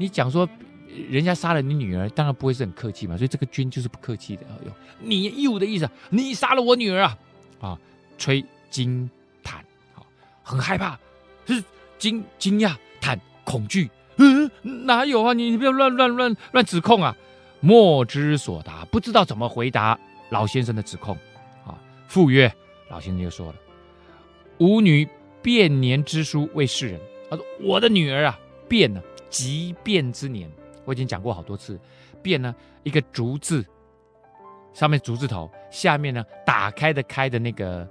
[0.00, 0.48] 你讲说。
[1.08, 4.42] 人家杀了你女儿，当然不会是很客气嘛，所以这个“君”就是不客气的。
[4.66, 7.18] 哟，你义务的意思，你杀了我女儿啊！
[7.60, 7.78] 啊，
[8.18, 9.08] 崔惊
[9.40, 9.60] 叹，
[9.94, 10.02] 啊，
[10.42, 10.98] 很害怕，
[11.46, 11.62] 是
[11.96, 13.88] 惊惊讶、叹恐惧。
[14.16, 15.32] 嗯，哪有啊？
[15.32, 17.16] 你你不要乱乱乱乱指控啊！
[17.60, 19.96] 莫之所答，不知道怎么回答
[20.30, 21.16] 老先生的指控。
[21.64, 22.52] 啊，复曰，
[22.88, 23.54] 老先生就说了
[24.58, 25.08] ：“吾女
[25.40, 28.36] 变年之书为世人。”他说：“我的女儿啊，
[28.68, 30.50] 变了，即变之年。”
[30.84, 31.78] 我已经讲过好多次，
[32.22, 33.64] 变呢，一个竹字，
[34.72, 37.88] 上面竹字头，下面呢打开的开的那个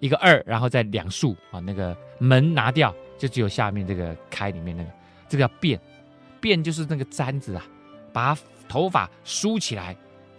[0.00, 4.90] 一个二，然后再两竖啊，那个门拿掉，就只有下面这个开里面那个，
[5.28, 5.78] 这个叫变，
[6.40, 7.64] 变就是那个簪子啊，
[8.12, 8.36] 把
[8.68, 9.94] 头发梳起来，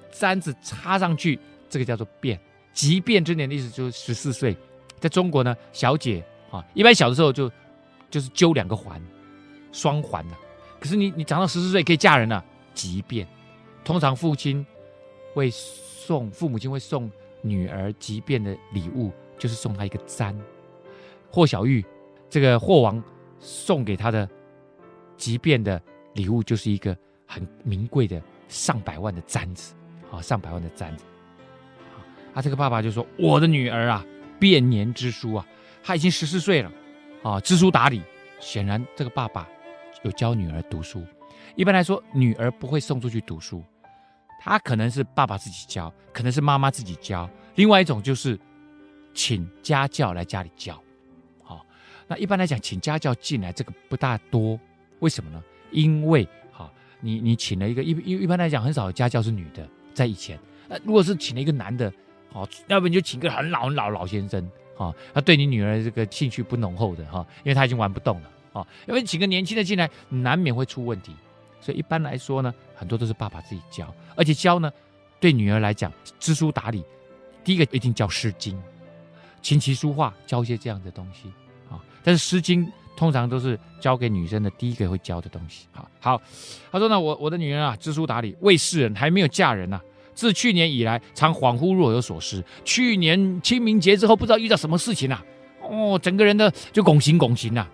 [0.09, 2.37] 簪子插上去，这个叫做变。
[2.73, 4.57] 即变之年的意思就是十四岁，
[4.99, 7.49] 在中国呢，小姐啊，一般小的时候就
[8.09, 9.01] 就是揪两个环，
[9.71, 10.35] 双环的。
[10.79, 13.27] 可是你你长到十四岁可以嫁人了，即便，
[13.83, 14.65] 通常父亲
[15.33, 17.09] 会送父母亲会送
[17.41, 20.35] 女儿即便的礼物，就是送她一个簪。
[21.29, 21.85] 霍小玉
[22.29, 23.01] 这个霍王
[23.39, 24.27] 送给她的
[25.17, 25.81] 即便的
[26.13, 29.73] 礼物，就是一个很名贵的上百万的簪子
[30.11, 31.05] 啊，上百万的簪子。
[32.33, 34.05] 啊，这个爸爸就说：“我的女儿啊，
[34.39, 35.45] 变年之书啊，
[35.83, 36.71] 她已经十四岁了
[37.21, 38.01] 啊，知书达理。”
[38.39, 39.47] 显然，这个爸爸。
[40.03, 41.05] 有教女儿读书，
[41.55, 43.63] 一般来说，女儿不会送出去读书，
[44.39, 48.39] 她可能是爸爸自己教，可能是妈妈自己教，另外一种就是
[49.13, 50.81] 请家教来家里教。
[51.43, 51.65] 好，
[52.07, 54.59] 那一般来讲，请家教进来这个不大多，
[54.99, 55.43] 为什么呢？
[55.71, 61.93] 因为哈，你你请了一个一一一般来讲很少有家教是女的，在以前，那如果是请了一个男的，
[62.31, 68.31] 好，要不你就请个很老很老老先生，哈，他对你女儿这个兴趣不浓厚的哈，因为他已经玩不动了。
[68.53, 71.13] 啊，因为请个年轻的进来，难免会出问题，
[71.59, 74.71] 所以一般来说呢，很多都是爸爸自己教，而且教呢，
[75.19, 76.83] 对女儿来讲，知书达理，
[77.43, 78.55] 第一个一定教《诗经》，
[79.41, 81.31] 琴棋书画教一些这样的东西
[81.69, 81.79] 啊。
[82.03, 82.65] 但是《诗经》
[82.97, 85.67] 通常都是教给女生的第一个会教的东西。
[85.71, 86.21] 好，好，
[86.71, 89.83] 他说呢，我我的女儿啊，知书达理，未世人，还没有嫁人呐、啊。
[90.13, 92.43] 自去年以来，常恍惚若有所失。
[92.65, 95.23] 去年清明节之后，不知道遇到什么事情、啊，
[95.61, 97.65] 哦，整个人的就拱形拱形呐。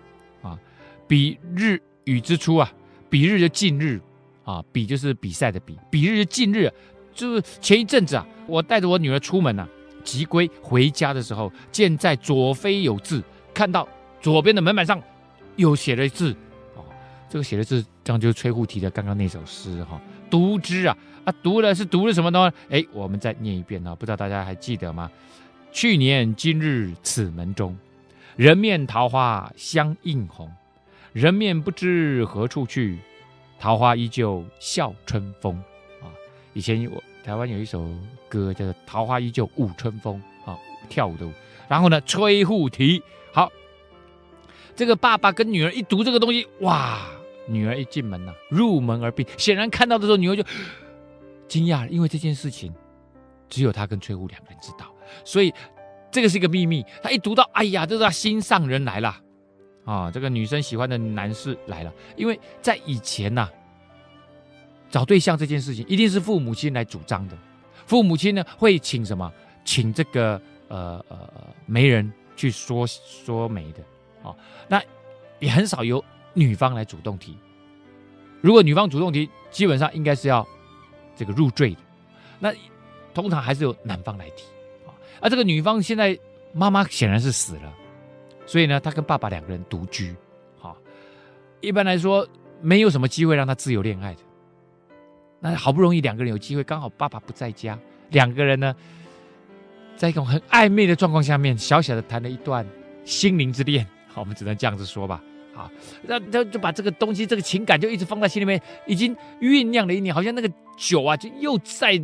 [1.08, 2.70] 比日与之初啊，
[3.10, 4.00] 比日就近日
[4.44, 6.70] 啊，比就是比赛的比，比日就近日，
[7.12, 9.68] 就是前一阵子啊，我带着我女儿出门呐、啊，
[10.04, 13.88] 即归回家的时候，见在左扉有字，看到
[14.20, 15.02] 左边的门板上
[15.56, 16.36] 有写了字，
[16.76, 16.84] 哦，
[17.28, 20.00] 这个写的字，这样就是崔护提的刚刚那首诗哈。
[20.30, 20.94] 读之啊
[21.24, 22.52] 啊，读了是读了什么呢？
[22.68, 25.10] 哎，我们再念一遍啊，不知道大家还记得吗？
[25.72, 27.76] 去年今日此门中，
[28.36, 30.50] 人面桃花相映红。
[31.18, 32.96] 人面不知何处去，
[33.58, 35.52] 桃花依旧笑春风。
[36.00, 36.06] 啊，
[36.52, 37.84] 以前我台湾有一首
[38.28, 40.56] 歌叫做《桃花依旧舞春风》啊，
[40.88, 41.32] 跳舞的舞。
[41.66, 43.02] 然后呢，崔护提，
[43.32, 43.50] 好，
[44.76, 47.04] 这个爸爸跟女儿一读这个东西，哇，
[47.48, 49.26] 女儿一进门呐、入门而闭。
[49.36, 50.44] 显然看到的时候，女儿就
[51.48, 52.72] 惊讶了，因为这件事情
[53.48, 54.86] 只有他跟崔护两个人知道，
[55.24, 55.52] 所以
[56.12, 56.84] 这个是一个秘密。
[57.02, 59.20] 他一读到，哎呀，这是他心上人来了。
[59.88, 63.48] 啊，这个女生喜欢的男士来了，因为在以前呐、
[64.90, 67.34] 找对象这件事情一定是父母亲来主张的，
[67.86, 69.32] 父母亲呢会请什么？
[69.64, 71.26] 请这个呃呃
[71.64, 73.82] 媒人去说说媒的，
[74.22, 74.36] 啊，
[74.68, 74.82] 那
[75.38, 77.34] 也很少由女方来主动提。
[78.42, 80.46] 如果女方主动提，基本上应该是要
[81.16, 81.80] 这个入赘的，
[82.38, 82.52] 那
[83.14, 84.44] 通常还是由男方来提
[84.86, 84.92] 啊。
[85.18, 86.18] 而这个女方现在
[86.52, 87.72] 妈妈显然是死了。
[88.48, 90.16] 所以呢，他跟爸爸两个人独居，
[90.58, 90.74] 好，
[91.60, 92.26] 一般来说
[92.62, 94.20] 没有什么机会让他自由恋爱的。
[95.38, 98.74] 那好不容易两个人有机会，刚好爸爸不在家，两个人呢，
[99.98, 102.66] 在一种很暧昧的状况下面，小小的谈了一段
[103.04, 103.86] 心灵之恋。
[104.08, 105.22] 好，我们只能这样子说吧。
[105.52, 105.70] 好，
[106.04, 112.00] 那他就把这个东西，这个情感就一直放在心里面，已经酝酿了一年，好像那个酒啊，就又在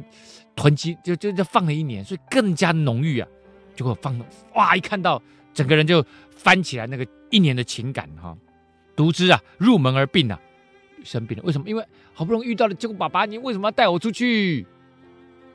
[0.54, 3.26] 囤积，就就就放了一年，所以更加浓郁啊。
[3.74, 4.16] 结果放
[4.54, 5.20] 哇，一看到
[5.54, 6.04] 整个人就。
[6.36, 8.36] 翻起来那个一年的情感哈，
[8.94, 10.38] 读之啊，入门而病啊，
[11.02, 11.44] 生病了。
[11.44, 11.66] 为什么？
[11.66, 14.66] 因为好不容易遇到了，结果爸爸，你为什么要带我出去？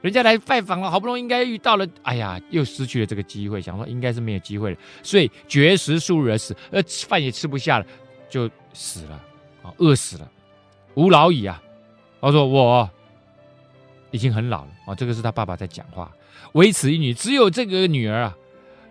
[0.02, 3.62] 人家来拜访了，好不容易应该遇到了，哎呀，又失去了这个机会。
[3.62, 7.86] 想说应该是没有机会了，所以绝食数日而死，呃，饭也吃不下了，
[8.28, 9.24] 就死了
[9.62, 10.32] 啊，饿死了。
[10.96, 11.62] 吾老矣啊，
[12.20, 12.90] 他说我
[14.10, 16.12] 已经很老了啊，这个是他爸爸在讲话。
[16.54, 18.36] 唯此一女，只有这个女儿啊。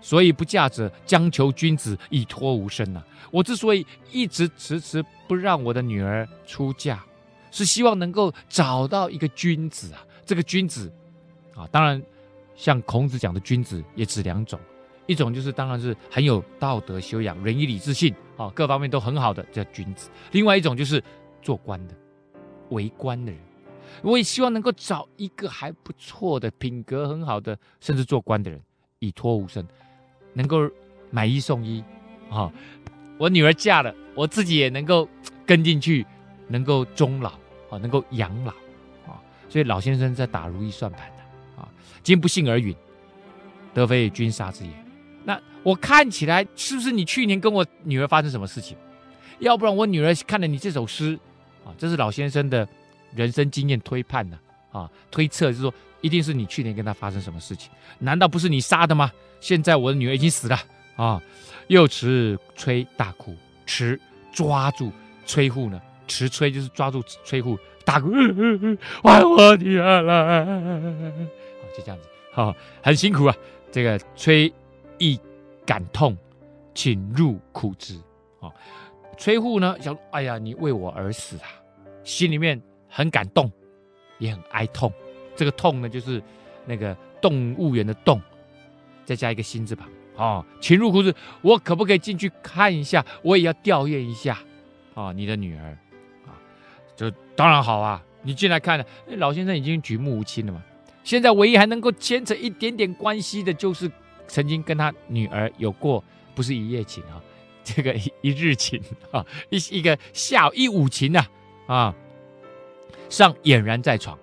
[0.00, 7.00] 所以不嫁者，将求君子以托吾身呐、我之所以一直迟迟不让我的女儿出嫁，
[7.50, 10.04] 是希望能够找到一个君子啊。
[10.24, 10.92] 这个君子
[11.54, 12.00] 啊，当然
[12.54, 14.58] 像孔子讲的君子也指两种，
[15.06, 21.02] 一种就是当然是很有道德修养、仁义礼智信啊，各方面都很好的叫君子；另外一种就是
[21.42, 21.94] 做官的、
[22.70, 23.40] 为官的人。
[24.02, 28.60] 我也希望能够找一个还不错的、品格很好的，甚至做官的人，
[29.00, 29.66] 以托吾身。
[30.38, 30.70] 能够
[31.10, 31.82] 买一送一，
[32.30, 32.48] 啊、
[33.18, 35.08] 我女儿嫁了，我自己也能够
[35.44, 36.06] 跟进去，
[36.46, 37.30] 能够终老，
[37.68, 38.52] 啊、能够养老，
[39.04, 41.68] 啊、所以老先生在打如意算盘的，啊、
[42.04, 42.72] 今不幸而允，
[43.74, 44.70] 得非君杀之也。
[45.24, 48.76] 那我看起来是不是你去年跟我女儿发生什么事情？
[49.40, 51.18] 要不然我女儿看了你这首诗，
[51.64, 52.68] 啊、这是老先生的
[53.12, 54.38] 人生经验推判的，
[54.70, 55.74] 啊、推测就是说。
[56.00, 57.70] 一定是你去年跟他发生什么事情？
[57.98, 59.10] 难道不是你杀的吗？
[59.40, 60.58] 现在我的女儿已经死了
[60.96, 61.22] 啊！
[61.68, 64.00] 又持崔大哭，持
[64.32, 64.90] 抓住
[65.26, 65.80] 崔护呢？
[66.06, 68.10] 持崔就是抓住崔护大哭，
[69.02, 70.44] 还我女儿来！
[70.44, 73.36] 好，就这样子，好，很辛苦啊。
[73.70, 74.52] 这个崔
[74.98, 75.20] 一
[75.66, 76.16] 感痛，
[76.74, 77.94] 倾入哭之。
[78.40, 78.50] 啊，
[79.18, 81.46] 崔护呢想，哎呀，你为我而死啊，
[82.02, 83.52] 心里面很感动，
[84.18, 84.92] 也很哀痛。
[85.38, 86.20] 这个痛呢，就是
[86.66, 88.20] 那个动物园的动，
[89.04, 90.44] 再加一个心字旁啊。
[90.60, 93.06] 倾入哭之，我可不可以进去看一下？
[93.22, 94.36] 我也要吊唁一下
[94.94, 95.78] 啊，你的女儿
[96.26, 96.34] 啊，
[96.96, 98.02] 就当然好啊。
[98.22, 98.84] 你进来看了，
[99.18, 100.60] 老先生已经举目无亲了嘛。
[101.04, 103.88] 现在唯一还能够牵扯一点点关系的，就是
[104.26, 106.02] 曾经跟他女儿有过，
[106.34, 107.22] 不是一夜情啊，
[107.62, 111.30] 这个一一日情啊，一一个下一午情啊
[111.68, 111.94] 啊，
[113.08, 114.18] 尚俨然在床。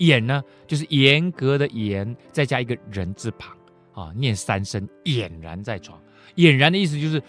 [0.00, 3.56] 俨呢，就是严格的严，再加一个人字旁
[3.92, 6.00] 啊，念三声，俨然在床。
[6.36, 7.20] 俨然的意思就是，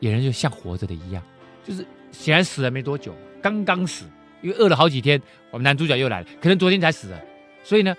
[0.00, 1.22] 俨然就像活着的一样，
[1.64, 4.04] 就是显然死了没多久，刚刚死，
[4.42, 5.20] 因为饿了好几天。
[5.50, 7.26] 我们男主角又来了，可能昨天才死的，
[7.62, 7.94] 所以呢，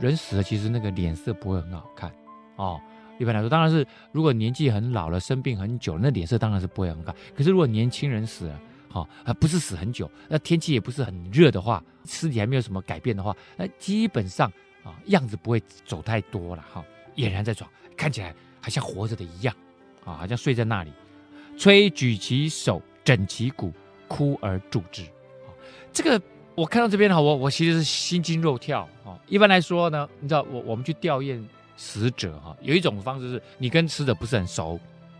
[0.00, 2.10] 人死了其实那个脸色不会很好看
[2.56, 2.80] 哦。
[3.18, 7.14] 一般来说，当然是如果年纪很老了，生病很久，那脸色当然是不会很好看。
[7.36, 8.60] 可是如果年轻人死了，
[9.02, 14.50] 啊、哦，不是死很久，那天气也不是很热的话，尸体还没有什么改变的话，那基本上
[14.84, 16.84] 啊、样子不会走太多了哈，
[17.16, 19.54] 俨、然在床，看起来还像活着的一样，
[20.04, 20.92] 啊、好像睡在那里。
[21.58, 23.72] 吹举其手，枕其骨，
[24.08, 25.02] 哭而助之。
[25.02, 25.50] 哦、
[25.92, 26.20] 这个
[26.54, 29.18] 我看到这边哈，我我其实是心惊肉跳啊。
[29.26, 31.42] 一般来说呢，你知道我我们去吊唁
[31.76, 34.78] 死者哈，有一种方式是你跟死者不是很熟，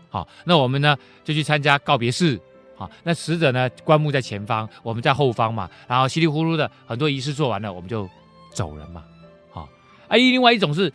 [0.09, 2.39] 好，那我们呢就去参加告别式，
[2.77, 8.07] 好，那死者呢棺木在前方，我们在后方嘛，然后稀里糊涂的很多仪式做完了，我们就
[8.53, 9.03] 走人嘛，
[9.49, 9.67] 好，
[10.07, 10.93] 啊，另外一种是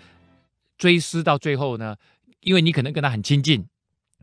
[0.79, 1.97] 追思到最后呢，
[2.40, 3.66] 因为你可能跟他很亲近，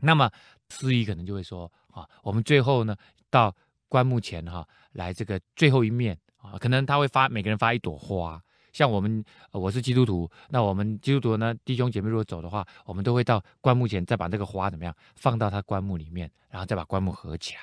[0.00, 0.30] 那么
[0.70, 2.96] 司仪可能就会说啊，我们最后呢
[3.30, 3.54] 到
[3.88, 8.42] 棺木前哈，来这个最后一面啊，可能他会发每个人发一朵花。
[8.72, 17.60] 像我们，我是基督徒，那我们基督徒呢，弟兄姐妹如果走的话，我们都会到棺木前，再把这个花怎么样放到他棺木里面，然后再把棺木合起来，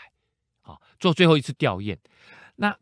[0.61, 1.97] 好，做最后一次吊唁。
[2.55, 2.75] 那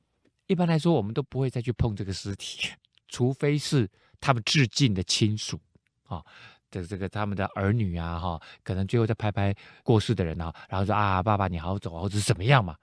[0.47, 2.69] 一般来说，我们都不会再去碰这个尸体，
[3.07, 5.59] 除非是他们致敬的亲属
[6.03, 6.23] 啊，
[6.71, 12.75] 这这个他们的儿女啊，哈，可能最后再拍拍过世的人啊，然后说啊，爸爸你好走啊，或者是怎么样嘛。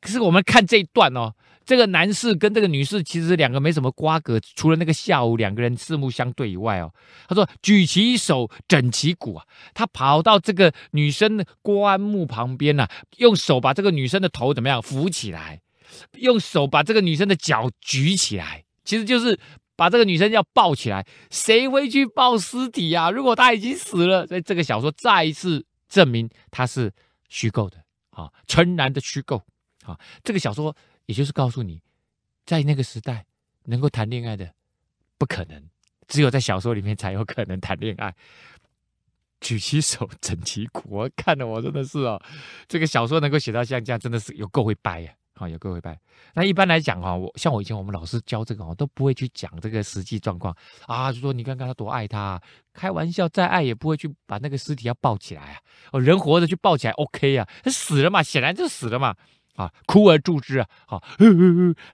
[0.00, 1.34] 可是我们看这一段哦，
[1.64, 6.92] 这个男士跟这个女士其实两个没什么瓜葛，除了那个下午两个人四目相对以外哦，
[7.28, 15.60] 他说举起手整其骨啊，他跑到这个女生的棺木旁边呐、啊，用手把这个女生的头怎么样扶起来，
[16.18, 19.38] 用手把这个女生的脚举起来，其实就是
[19.76, 21.06] 把这个女生要抱起来。
[21.30, 23.10] 谁会去抱尸体啊？
[23.10, 26.92] 如果他已经死了，所以这个小说再一次证明它是
[27.28, 27.76] 虚构的
[28.10, 29.42] 啊，纯然的虚构。
[29.92, 30.74] 啊，这个小说
[31.06, 31.80] 也就是告诉你，
[32.44, 33.24] 在那个时代
[33.64, 34.52] 能够谈恋爱的
[35.16, 35.62] 不可能，
[36.06, 38.14] 只有在小说里面才有可能谈恋爱。
[39.40, 42.20] 举起手整其骨，我看的我真的是哦，
[42.66, 45.12] 这个小说能够写到像这样，真的是有够会掰呀！
[45.34, 45.96] 啊，有够会掰。
[46.34, 50.52] 那一般来讲哈，我像我以前我们老师教这个哦，都不会去讲这个实际状况
[50.88, 55.60] 啊，就说你看看他多爱他，开玩笑再爱也不会去把那个尸体要抱起来啊。
[55.92, 59.14] 哦，人活着去抱起来 OK 啊，死了嘛，显然就死了嘛。
[59.58, 60.68] 啊，哭而助之啊！
[60.86, 61.02] 好，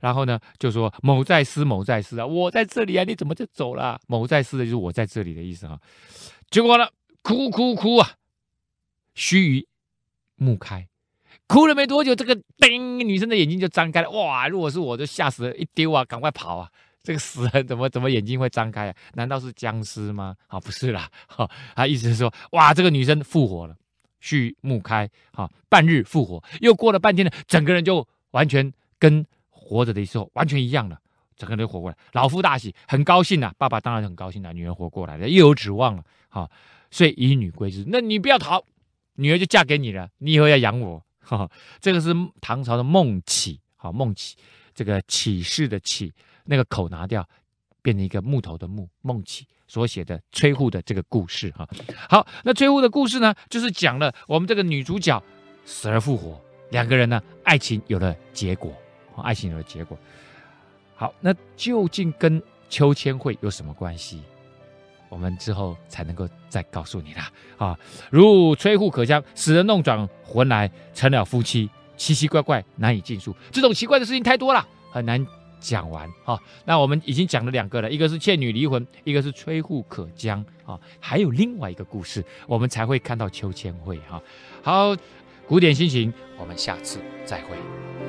[0.01, 3.99] 然后呢，就说某在斯，某在斯啊，我在这里啊，你怎么就走了？
[4.07, 5.81] 某在斯的就是我在这里的意思啊。
[6.51, 6.87] 结果呢，
[7.23, 8.13] 哭哭哭啊，
[9.15, 9.67] 须臾
[10.37, 10.87] 目开，
[11.47, 14.11] 哭了没多久，这个叮，女生的眼睛就张开了。
[14.11, 16.69] 哇，如果是我就吓死了，一丢啊，赶快跑啊！
[17.03, 18.95] 这个死人怎么怎么眼睛会张开啊？
[19.15, 20.37] 难道是僵尸吗？
[20.49, 23.75] 啊，不是啦，哈，他意思是说，哇，这个女生复活了。
[24.25, 30.99] 须目开，哈，半日复活，又过了半天呢，整个人就完全跟活着的时候完全一样了，
[31.37, 36.51] 整个人活过来，老夫大喜，很高兴呐、啊，爸爸当然很高兴了、啊，女儿活过来了，又有指望了，哈，
[36.91, 38.65] 所以以女归之，那你不要逃，
[39.17, 44.37] 女儿就嫁给你了，你以后要养我，哈，这个是唐朝的孟起，好，孟起，
[44.75, 46.13] 这个起事的起，
[46.47, 47.29] 那个口拿掉，
[47.83, 49.47] 变成一个木头的木，孟起。
[49.67, 51.67] 所写的崔护的这个故事哈，
[52.09, 55.23] 好，那崔护的故事呢，就是讲了我们这个女主角
[55.65, 58.73] 死而复活，两个人呢爱情有了结果，
[59.23, 59.99] 爱情有了结果。
[60.95, 64.23] 好，那究竟跟秋千会有什么关系？
[65.09, 67.31] 我们之后才能够再告诉你啦。
[67.57, 67.79] 啊，
[68.11, 73.35] 如崔护可将死人弄转魂来，成了夫妻，奇奇怪怪难以尽述。
[73.53, 75.25] 这种奇怪的事情太多了，很难。
[75.65, 84.23] 讲完哈，那我们已经讲了两个了，一个是倩女离魂，一个是崔护可将啊，还有另外一个故事，我们才会看到秋千会哈。
[84.63, 84.95] 好，
[85.47, 88.04] 古典心情，我们下次再会。